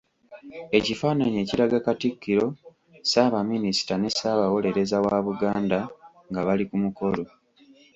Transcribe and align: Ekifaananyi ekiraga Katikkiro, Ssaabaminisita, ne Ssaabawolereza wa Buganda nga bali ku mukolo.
Ekifaananyi 0.77 1.37
ekiraga 1.43 1.77
Katikkiro, 1.85 2.47
Ssaabaminisita, 3.03 3.93
ne 3.97 4.09
Ssaabawolereza 4.13 4.97
wa 5.05 5.17
Buganda 5.25 5.79
nga 6.29 6.41
bali 6.47 6.63
ku 6.69 6.75
mukolo. 6.83 7.23